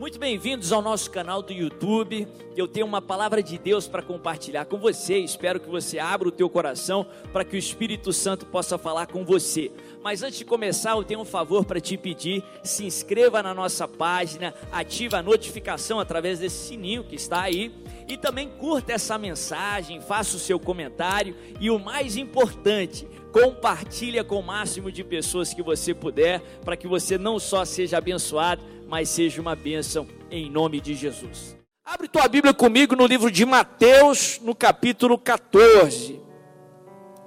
[0.00, 2.26] Muito bem-vindos ao nosso canal do YouTube.
[2.56, 5.18] Eu tenho uma palavra de Deus para compartilhar com você.
[5.18, 9.26] Espero que você abra o teu coração para que o Espírito Santo possa falar com
[9.26, 9.70] você.
[10.02, 12.42] Mas antes de começar, eu tenho um favor para te pedir.
[12.64, 17.70] Se inscreva na nossa página, ativa a notificação através desse sininho que está aí
[18.08, 24.40] e também curta essa mensagem, faça o seu comentário e o mais importante, compartilha com
[24.40, 29.08] o máximo de pessoas que você puder, para que você não só seja abençoado, mas
[29.08, 31.56] seja uma bênção em nome de Jesus.
[31.84, 36.20] Abre tua Bíblia comigo no livro de Mateus, no capítulo 14.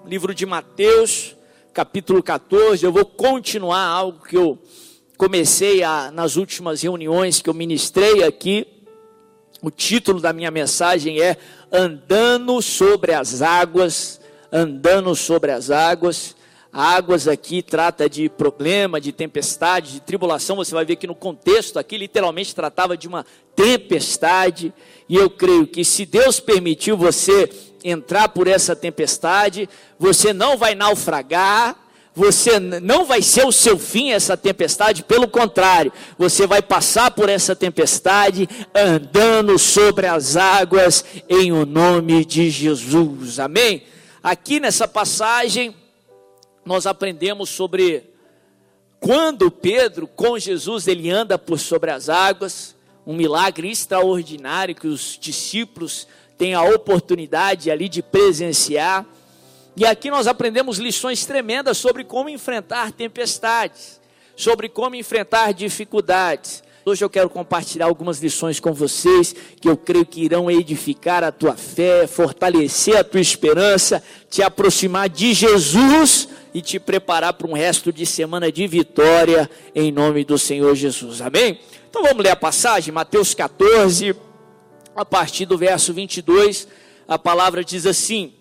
[0.06, 1.38] Livro de Mateus,
[1.74, 2.86] capítulo 14.
[2.86, 4.62] Eu vou continuar algo que eu
[5.18, 8.68] comecei a, nas últimas reuniões que eu ministrei aqui.
[9.62, 11.38] O título da minha mensagem é
[11.72, 14.20] Andando sobre as águas,
[14.52, 16.36] andando sobre as águas.
[16.74, 20.56] Águas aqui trata de problema, de tempestade, de tribulação.
[20.56, 23.24] Você vai ver que no contexto aqui literalmente tratava de uma
[23.56, 24.74] tempestade.
[25.08, 27.48] E eu creio que se Deus permitiu você
[27.84, 31.76] entrar por essa tempestade, você não vai naufragar,
[32.16, 37.30] você não vai ser o seu fim essa tempestade, pelo contrário, você vai passar por
[37.30, 43.40] essa tempestade andando sobre as águas em o nome de Jesus.
[43.40, 43.84] Amém?
[44.24, 45.76] Aqui nessa passagem
[46.66, 48.12] nós aprendemos sobre
[49.00, 52.74] quando Pedro com Jesus ele anda por sobre as águas,
[53.06, 59.06] um milagre extraordinário que os discípulos têm a oportunidade ali de presenciar.
[59.76, 64.00] E aqui nós aprendemos lições tremendas sobre como enfrentar tempestades,
[64.38, 66.63] sobre como enfrentar dificuldades.
[66.86, 71.32] Hoje eu quero compartilhar algumas lições com vocês que eu creio que irão edificar a
[71.32, 77.54] tua fé, fortalecer a tua esperança, te aproximar de Jesus e te preparar para um
[77.54, 81.22] resto de semana de vitória em nome do Senhor Jesus.
[81.22, 81.58] Amém?
[81.90, 84.14] Então vamos ler a passagem, Mateus 14,
[84.94, 86.68] a partir do verso 22,
[87.08, 88.34] a palavra diz assim: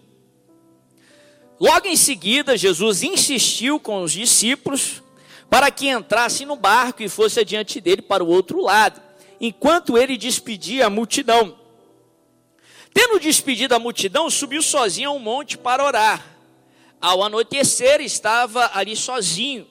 [1.60, 5.00] Logo em seguida, Jesus insistiu com os discípulos
[5.52, 9.02] para que entrassem no barco e fosse adiante dele para o outro lado,
[9.38, 11.58] enquanto ele despedia a multidão.
[12.94, 16.24] Tendo despedido a multidão, subiu sozinho a um monte para orar.
[16.98, 19.66] Ao anoitecer, estava ali sozinho,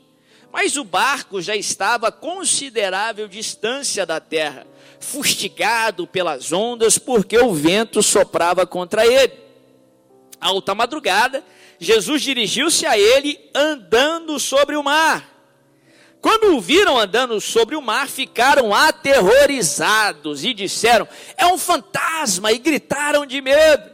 [0.52, 4.68] mas o barco já estava a considerável distância da terra,
[5.00, 9.34] fustigado pelas ondas, porque o vento soprava contra ele.
[10.40, 11.44] Alta madrugada,
[11.80, 15.32] Jesus dirigiu-se a ele andando sobre o mar.
[16.22, 22.52] Quando o viram andando sobre o mar, ficaram aterrorizados e disseram: É um fantasma!
[22.52, 23.90] e gritaram de medo.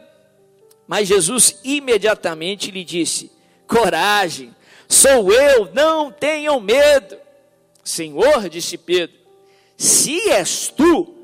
[0.86, 3.32] Mas Jesus imediatamente lhe disse:
[3.66, 4.54] Coragem,
[4.90, 7.18] sou eu, não tenham medo.
[7.82, 9.16] Senhor, disse Pedro,
[9.78, 11.16] se és tu,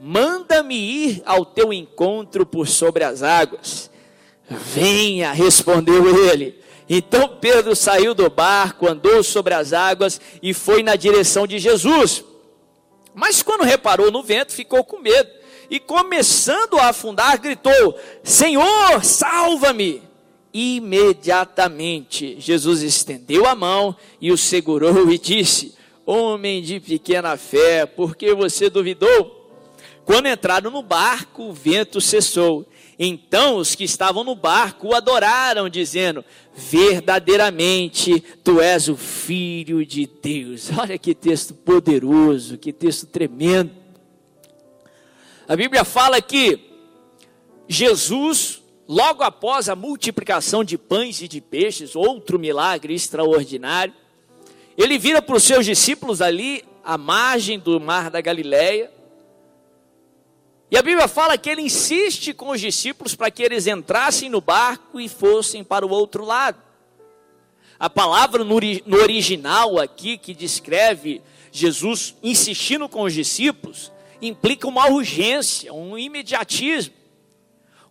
[0.00, 3.90] manda-me ir ao teu encontro por sobre as águas.
[4.48, 6.61] Venha, respondeu ele.
[6.94, 12.22] Então Pedro saiu do barco, andou sobre as águas e foi na direção de Jesus.
[13.14, 15.30] Mas quando reparou no vento, ficou com medo
[15.70, 20.02] e, começando a afundar, gritou: Senhor, salva-me!
[20.52, 25.74] Imediatamente Jesus estendeu a mão e o segurou e disse:
[26.04, 29.50] Homem de pequena fé, por que você duvidou?
[30.04, 32.66] Quando entraram no barco, o vento cessou
[32.98, 40.06] então os que estavam no barco o adoraram, dizendo: Verdadeiramente tu és o Filho de
[40.06, 40.70] Deus.
[40.78, 43.70] Olha que texto poderoso, que texto tremendo.
[45.48, 46.60] A Bíblia fala que
[47.68, 53.94] Jesus, logo após a multiplicação de pães e de peixes, outro milagre extraordinário,
[54.76, 58.90] ele vira para os seus discípulos ali à margem do mar da Galileia
[60.72, 64.40] e a Bíblia fala que ele insiste com os discípulos para que eles entrassem no
[64.40, 66.58] barco e fossem para o outro lado.
[67.78, 68.56] A palavra no,
[68.96, 76.94] original aqui que descreve Jesus insistindo com os discípulos implica uma urgência, um imediatismo.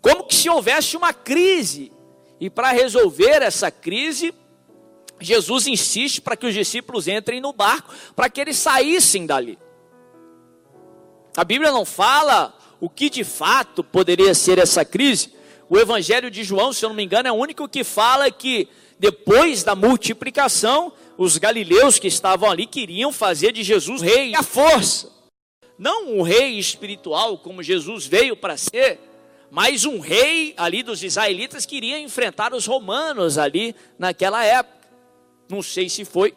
[0.02, 1.92] Como que se houvesse uma crise.
[2.40, 4.34] E para resolver essa crise,
[5.20, 9.60] Jesus insiste para que os discípulos entrem no barco, para que eles saíssem dali.
[11.38, 15.32] A Bíblia não fala o que de fato poderia ser essa crise.
[15.70, 18.68] O Evangelho de João, se eu não me engano, é o único que fala que
[19.00, 25.10] depois da multiplicação, os galileus que estavam ali queriam fazer de Jesus rei a força.
[25.78, 29.00] Não um rei espiritual como Jesus veio para ser,
[29.52, 34.88] mas um rei ali dos israelitas que iria enfrentar os romanos ali naquela época.
[35.50, 36.34] Não sei se foi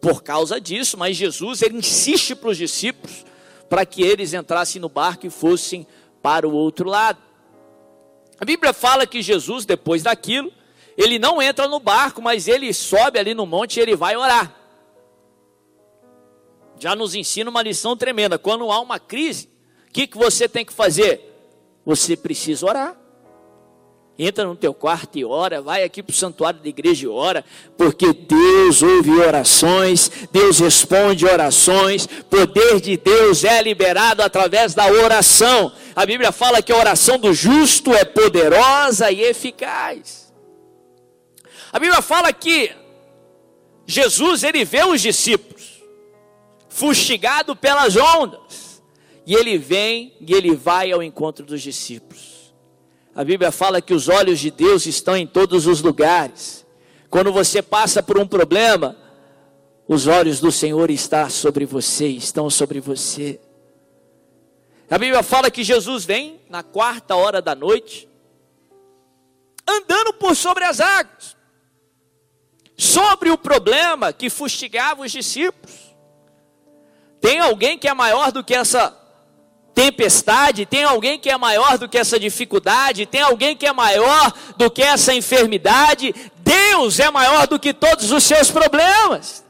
[0.00, 3.24] por causa disso, mas Jesus ele insiste para os discípulos
[3.68, 5.86] para que eles entrassem no barco e fossem
[6.22, 7.18] para o outro lado.
[8.38, 10.52] A Bíblia fala que Jesus, depois daquilo,
[10.96, 14.54] ele não entra no barco, mas ele sobe ali no monte e ele vai orar.
[16.78, 18.38] Já nos ensina uma lição tremenda.
[18.38, 19.48] Quando há uma crise,
[19.88, 21.32] o que, que você tem que fazer?
[21.84, 23.03] Você precisa orar.
[24.16, 27.44] Entra no teu quarto e ora, vai aqui para o santuário da igreja e ora,
[27.76, 35.72] porque Deus ouve orações, Deus responde orações, poder de Deus é liberado através da oração.
[35.96, 40.32] A Bíblia fala que a oração do justo é poderosa e eficaz.
[41.72, 42.70] A Bíblia fala que
[43.84, 45.82] Jesus ele vê os discípulos
[46.68, 48.80] fustigado pelas ondas,
[49.26, 52.33] e ele vem e ele vai ao encontro dos discípulos.
[53.14, 56.66] A Bíblia fala que os olhos de Deus estão em todos os lugares.
[57.08, 58.96] Quando você passa por um problema,
[59.86, 63.40] os olhos do Senhor estão sobre você, estão sobre você.
[64.90, 68.08] A Bíblia fala que Jesus vem na quarta hora da noite,
[69.66, 71.36] andando por sobre as águas,
[72.76, 75.94] sobre o problema que fustigava os discípulos.
[77.20, 79.03] Tem alguém que é maior do que essa
[79.74, 84.32] tempestade, tem alguém que é maior do que essa dificuldade, tem alguém que é maior
[84.56, 86.14] do que essa enfermidade.
[86.38, 89.44] Deus é maior do que todos os seus problemas.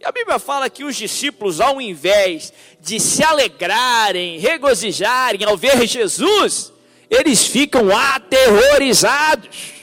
[0.00, 5.86] E a Bíblia fala que os discípulos, ao invés de se alegrarem, regozijarem ao ver
[5.86, 6.72] Jesus,
[7.08, 9.74] eles ficam aterrorizados.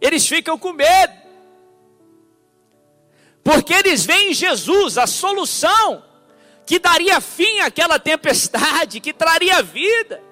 [0.00, 1.12] Eles ficam com medo.
[3.44, 6.09] Porque eles veem em Jesus a solução
[6.70, 10.22] que daria fim àquela tempestade, que traria vida.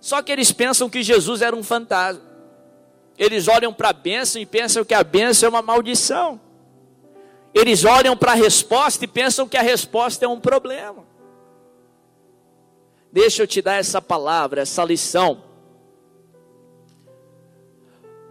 [0.00, 2.24] Só que eles pensam que Jesus era um fantasma.
[3.16, 6.40] Eles olham para a bênção e pensam que a bênção é uma maldição.
[7.54, 11.06] Eles olham para a resposta e pensam que a resposta é um problema.
[13.12, 15.44] Deixa eu te dar essa palavra, essa lição.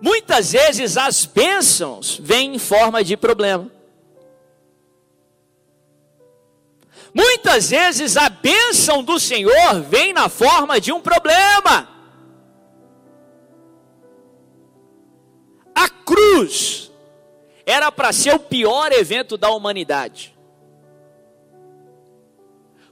[0.01, 3.78] Muitas vezes as bênçãos vêm em forma de problema.
[7.13, 11.87] Muitas vezes a bênção do Senhor vem na forma de um problema.
[15.73, 16.91] A cruz
[17.65, 20.35] era para ser o pior evento da humanidade.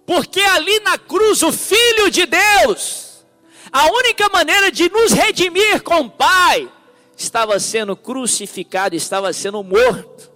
[0.06, 3.26] Porque ali na cruz, o Filho de Deus,
[3.72, 6.72] a única maneira de nos redimir com o Pai,
[7.18, 10.32] estava sendo crucificado, estava sendo morto.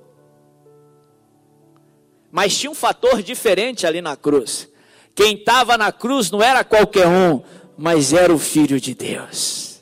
[2.31, 4.69] Mas tinha um fator diferente ali na cruz.
[5.13, 7.41] Quem estava na cruz não era qualquer um,
[7.77, 9.81] mas era o Filho de Deus.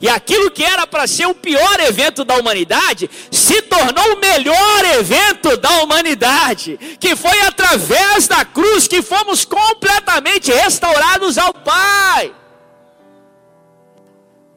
[0.00, 4.84] E aquilo que era para ser o pior evento da humanidade, se tornou o melhor
[4.96, 12.32] evento da humanidade, que foi através da cruz que fomos completamente restaurados ao Pai.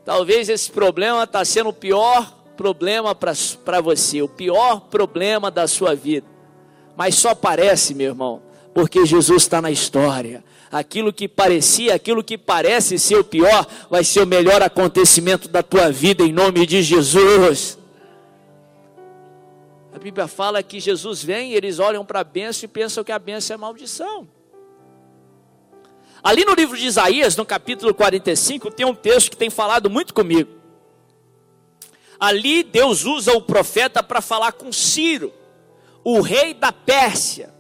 [0.06, 5.96] Talvez esse problema está sendo o pior problema para você, o pior problema da sua
[5.96, 6.28] vida
[6.96, 8.42] mas só parece, meu irmão,
[8.74, 10.44] porque Jesus está na história.
[10.72, 15.62] Aquilo que parecia, aquilo que parece ser o pior, vai ser o melhor acontecimento da
[15.62, 17.78] tua vida, em nome de Jesus.
[19.94, 23.20] A Bíblia fala que Jesus vem, eles olham para a bênção e pensam que a
[23.20, 24.28] bênção é maldição.
[26.24, 30.14] Ali no livro de Isaías, no capítulo 45, tem um texto que tem falado muito
[30.14, 30.50] comigo.
[32.20, 35.34] Ali Deus usa o profeta para falar com Ciro
[36.04, 37.54] o rei da Pérsia.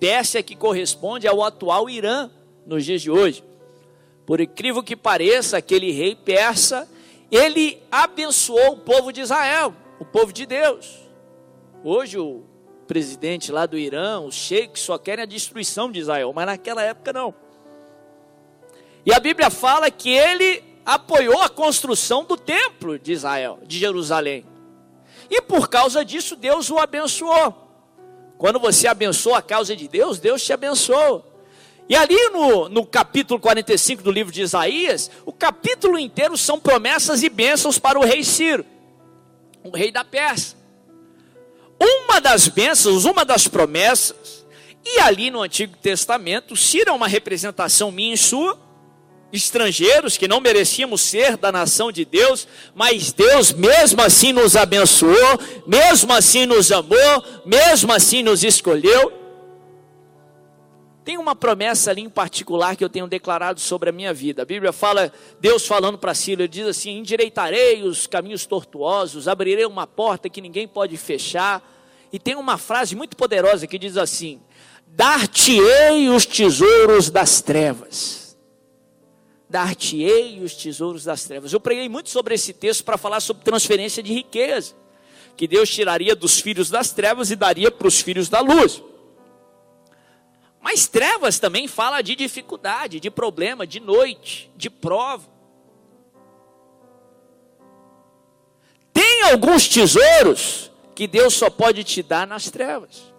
[0.00, 2.30] Pérsia que corresponde ao atual Irã
[2.66, 3.44] nos dias de hoje.
[4.26, 6.88] Por incrível que pareça, aquele rei persa,
[7.30, 11.00] ele abençoou o povo de Israel, o povo de Deus.
[11.82, 12.42] Hoje o
[12.86, 17.12] presidente lá do Irã, os sheiks só querem a destruição de Israel, mas naquela época
[17.12, 17.34] não.
[19.04, 24.44] E a Bíblia fala que ele apoiou a construção do templo de Israel, de Jerusalém.
[25.36, 27.52] E por causa disso, Deus o abençoou.
[28.38, 31.26] Quando você abençoa a causa de Deus, Deus te abençoa.
[31.88, 37.24] E ali no, no capítulo 45 do livro de Isaías, o capítulo inteiro são promessas
[37.24, 38.64] e bênçãos para o rei Ciro,
[39.64, 40.56] o rei da Pérsia.
[41.80, 44.46] Uma das bênçãos, uma das promessas,
[44.84, 48.56] e ali no Antigo Testamento, Ciro é uma representação minha e sua,
[49.36, 55.38] estrangeiros que não merecíamos ser da nação de Deus, mas Deus mesmo assim nos abençoou,
[55.66, 59.24] mesmo assim nos amou, mesmo assim nos escolheu.
[61.04, 64.40] Tem uma promessa ali em particular que eu tenho declarado sobre a minha vida.
[64.40, 69.86] A Bíblia fala, Deus falando para ele diz assim: endireitarei os caminhos tortuosos, abrirei uma
[69.86, 71.62] porta que ninguém pode fechar
[72.10, 74.40] E tem uma frase muito poderosa que diz assim:
[74.86, 78.23] Dar-te-ei os tesouros das trevas.
[79.54, 81.52] Dar-te-ei os tesouros das trevas.
[81.52, 84.74] Eu preguei muito sobre esse texto para falar sobre transferência de riqueza.
[85.36, 88.82] Que Deus tiraria dos filhos das trevas e daria para os filhos da luz.
[90.60, 95.28] Mas trevas também fala de dificuldade, de problema, de noite, de prova.
[98.92, 103.13] Tem alguns tesouros que Deus só pode te dar nas trevas.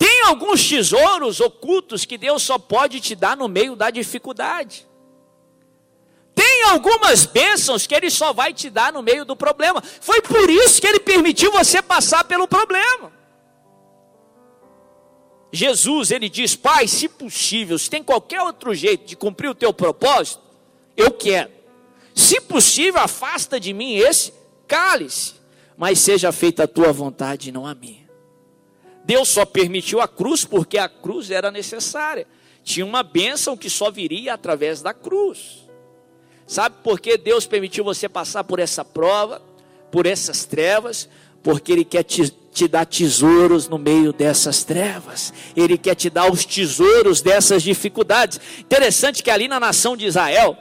[0.00, 4.88] Tem alguns tesouros ocultos que Deus só pode te dar no meio da dificuldade.
[6.34, 9.82] Tem algumas bênçãos que Ele só vai te dar no meio do problema.
[10.00, 13.12] Foi por isso que Ele permitiu você passar pelo problema.
[15.52, 19.70] Jesus, Ele diz: Pai, se possível, se tem qualquer outro jeito de cumprir o teu
[19.70, 20.40] propósito,
[20.96, 21.50] eu quero.
[22.14, 24.32] Se possível, afasta de mim esse
[24.66, 25.34] cálice,
[25.76, 28.09] mas seja feita a tua vontade e não a minha.
[29.04, 32.26] Deus só permitiu a cruz porque a cruz era necessária.
[32.62, 35.68] Tinha uma bênção que só viria através da cruz.
[36.46, 39.40] Sabe por que Deus permitiu você passar por essa prova,
[39.90, 41.08] por essas trevas?
[41.42, 45.32] Porque Ele quer te, te dar tesouros no meio dessas trevas.
[45.56, 48.40] Ele quer te dar os tesouros dessas dificuldades.
[48.58, 50.56] Interessante que ali na nação de Israel,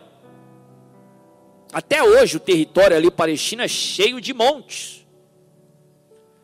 [1.73, 5.05] até hoje o território ali palestino é cheio de montes.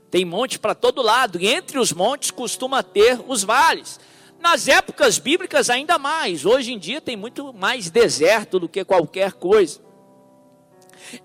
[0.10, 4.00] Tem monte para todo lado, e entre os montes costuma ter os vales.
[4.40, 6.46] Nas épocas bíblicas, ainda mais.
[6.46, 9.82] Hoje em dia tem muito mais deserto do que qualquer coisa.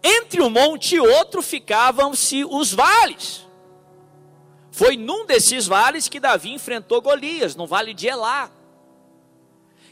[0.02, 3.46] Entre um monte e outro ficavam-se os vales.
[4.70, 8.50] Foi num desses vales que Davi enfrentou Golias, no vale de Elá.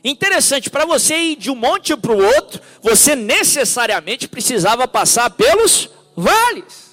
[0.03, 5.91] Interessante, para você ir de um monte para o outro, você necessariamente precisava passar pelos
[6.17, 6.88] vales.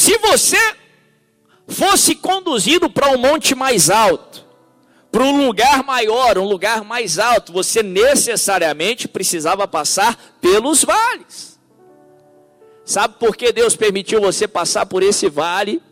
[0.00, 0.56] Se você
[1.68, 4.46] fosse conduzido para um monte mais alto,
[5.12, 11.60] para um lugar maior, um lugar mais alto, você necessariamente precisava passar pelos vales.
[12.82, 15.82] Sabe por que Deus permitiu você passar por esse vale?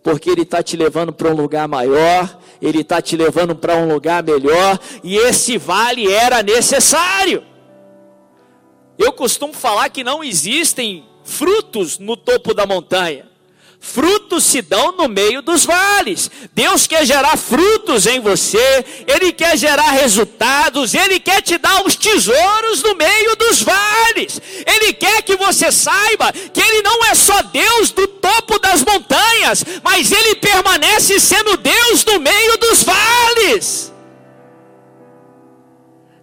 [0.00, 3.92] Porque Ele está te levando para um lugar maior, Ele está te levando para um
[3.92, 7.42] lugar melhor, e esse vale era necessário.
[8.96, 13.34] Eu costumo falar que não existem frutos no topo da montanha.
[13.80, 16.30] Frutos se dão no meio dos vales.
[16.52, 21.94] Deus quer gerar frutos em você, Ele quer gerar resultados, Ele quer te dar os
[21.94, 24.40] tesouros no meio dos vales.
[24.66, 29.64] Ele quer que você saiba que Ele não é só Deus do topo das montanhas,
[29.82, 33.92] mas Ele permanece sendo Deus no meio dos vales.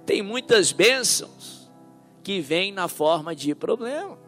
[0.06, 1.70] Tem muitas bênçãos
[2.24, 4.23] que vêm na forma de problema.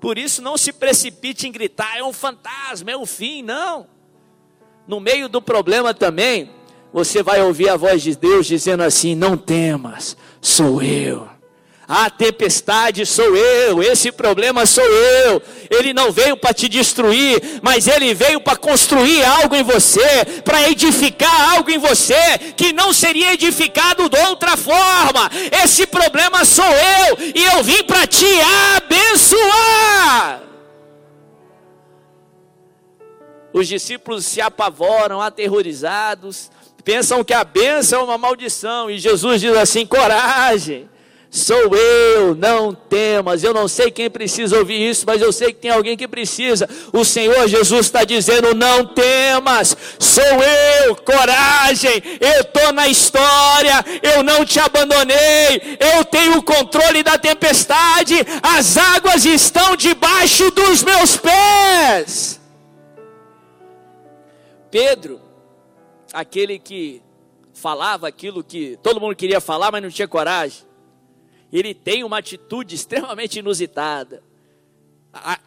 [0.00, 3.86] Por isso, não se precipite em gritar, é um fantasma, é um fim, não.
[4.88, 6.50] No meio do problema também,
[6.92, 11.28] você vai ouvir a voz de Deus dizendo assim: Não temas, sou eu.
[11.92, 15.42] A tempestade sou eu, esse problema sou eu.
[15.68, 20.70] Ele não veio para te destruir, mas ele veio para construir algo em você, para
[20.70, 25.28] edificar algo em você que não seria edificado de outra forma.
[25.64, 28.38] Esse problema sou eu e eu vim para te
[28.76, 30.42] abençoar.
[33.52, 36.52] Os discípulos se apavoram, aterrorizados,
[36.84, 40.88] pensam que a bênção é uma maldição, e Jesus diz assim: coragem
[41.30, 43.44] Sou eu, não temas.
[43.44, 46.68] Eu não sei quem precisa ouvir isso, mas eu sei que tem alguém que precisa.
[46.92, 52.02] O Senhor Jesus está dizendo: não temas, sou eu, coragem.
[52.20, 55.78] Eu estou na história, eu não te abandonei.
[55.78, 62.40] Eu tenho o controle da tempestade, as águas estão debaixo dos meus pés.
[64.68, 65.20] Pedro,
[66.12, 67.00] aquele que
[67.54, 70.69] falava aquilo que todo mundo queria falar, mas não tinha coragem
[71.58, 74.22] ele tem uma atitude extremamente inusitada.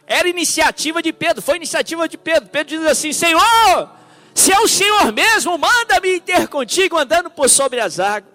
[0.06, 2.50] Era iniciativa de Pedro, foi iniciativa de Pedro.
[2.50, 3.90] Pedro diz assim: Senhor,
[4.34, 8.34] se é o Senhor mesmo, manda-me ter contigo andando por sobre as águas.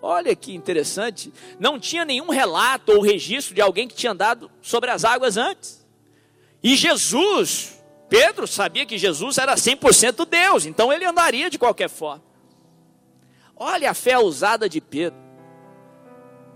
[0.00, 4.90] Olha que interessante, não tinha nenhum relato ou registro de alguém que tinha andado sobre
[4.90, 5.86] as águas antes.
[6.60, 12.22] E Jesus, Pedro sabia que Jesus era 100% Deus, então ele andaria de qualquer forma.
[13.56, 15.20] Olha a fé ousada de Pedro.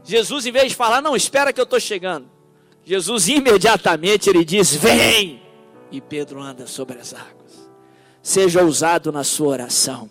[0.06, 2.30] Jesus, em vez de falar, não, espera que eu estou chegando.
[2.84, 5.42] Jesus imediatamente ele diz: Vem!
[5.90, 7.68] E Pedro anda sobre as águas.
[8.22, 10.08] Seja ousado na sua oração.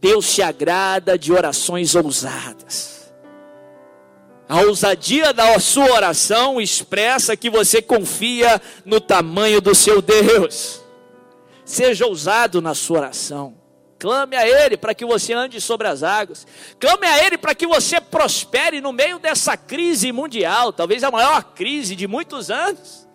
[0.00, 3.12] Deus se agrada de orações ousadas.
[4.46, 10.82] A ousadia da sua oração expressa que você confia no tamanho do seu Deus.
[11.64, 13.63] Seja ousado na sua oração.
[14.04, 16.46] Clame a Ele para que você ande sobre as águas.
[16.78, 21.42] Clame a Ele para que você prospere no meio dessa crise mundial, talvez a maior
[21.54, 23.08] crise de muitos anos.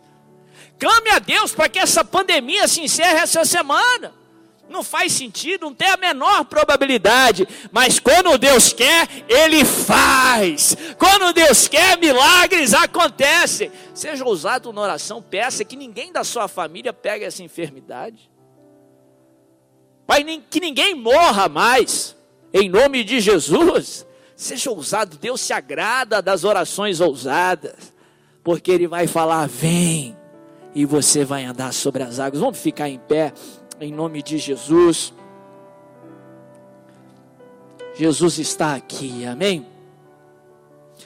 [0.79, 4.15] Clame a Deus para que essa pandemia se encerre essa semana.
[4.67, 7.47] Não faz sentido, não tem a menor probabilidade.
[7.71, 10.75] Mas quando Deus quer, Ele faz.
[10.97, 13.71] Quando Deus quer, milagres acontecem.
[13.93, 18.27] Seja ousado na oração, peça que ninguém da sua família pegue essa enfermidade.
[20.09, 22.15] Pai, que ninguém morra mais.
[22.51, 24.07] Em nome de Jesus.
[24.35, 27.93] Seja ousado, Deus se agrada das orações ousadas.
[28.43, 30.17] Porque Ele vai falar: vem.
[30.73, 32.41] E você vai andar sobre as águas.
[32.41, 33.33] Vamos ficar em pé
[33.79, 35.13] em nome de Jesus.
[37.93, 39.67] Jesus está aqui, amém?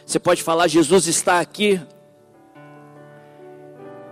[0.06, 1.82] Você pode falar, Jesus está aqui.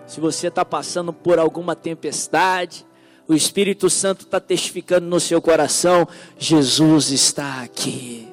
[0.05, 2.85] Se você está passando por alguma tempestade,
[3.31, 6.07] o Espírito Santo está testificando no seu coração:
[6.37, 8.27] Jesus está aqui.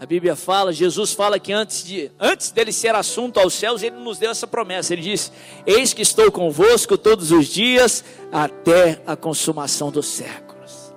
[0.00, 3.94] A Bíblia fala, Jesus fala que antes, de, antes dele ser assunto aos céus, ele
[3.96, 4.92] nos deu essa promessa.
[4.92, 5.30] Ele disse:
[5.64, 10.92] Eis que estou convosco todos os dias até a consumação dos séculos.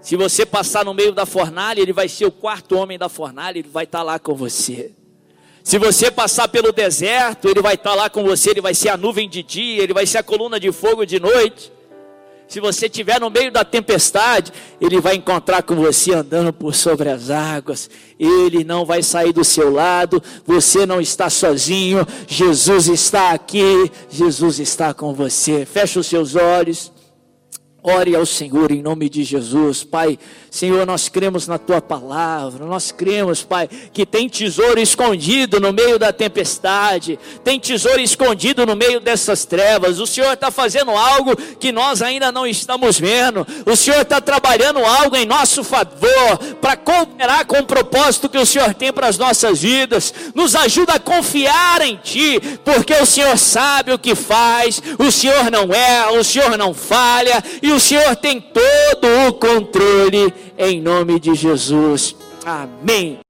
[0.00, 3.58] Se você passar no meio da fornalha, ele vai ser o quarto homem da fornalha,
[3.58, 4.92] ele vai estar lá com você.
[5.66, 8.96] Se você passar pelo deserto, ele vai estar lá com você, ele vai ser a
[8.96, 11.72] nuvem de dia, ele vai ser a coluna de fogo de noite.
[12.46, 17.08] Se você estiver no meio da tempestade, Ele vai encontrar com você andando por sobre
[17.08, 17.90] as águas.
[18.16, 20.22] Ele não vai sair do seu lado.
[20.46, 22.06] Você não está sozinho.
[22.28, 23.90] Jesus está aqui.
[24.08, 25.66] Jesus está com você.
[25.66, 26.92] Feche os seus olhos.
[27.88, 30.18] Ore ao Senhor em nome de Jesus, Pai.
[30.50, 35.96] Senhor, nós cremos na tua palavra, nós cremos, Pai, que tem tesouro escondido no meio
[35.96, 40.00] da tempestade, tem tesouro escondido no meio dessas trevas.
[40.00, 44.80] O Senhor está fazendo algo que nós ainda não estamos vendo, o Senhor está trabalhando
[44.84, 49.16] algo em nosso favor para cooperar com o propósito que o Senhor tem para as
[49.16, 50.12] nossas vidas.
[50.34, 55.52] Nos ajuda a confiar em Ti, porque o Senhor sabe o que faz, o Senhor
[55.52, 61.20] não erra, o Senhor não falha e o Senhor tem todo o controle, em nome
[61.20, 62.16] de Jesus.
[62.44, 63.25] Amém.